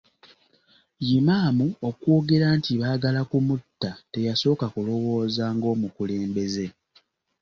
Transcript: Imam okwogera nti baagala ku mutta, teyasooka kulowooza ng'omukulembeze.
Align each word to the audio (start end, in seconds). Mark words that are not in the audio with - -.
Imam 1.15 1.57
okwogera 1.89 2.47
nti 2.57 2.71
baagala 2.81 3.21
ku 3.29 3.37
mutta, 3.47 3.89
teyasooka 4.13 4.65
kulowooza 4.73 5.43
ng'omukulembeze. 5.55 6.65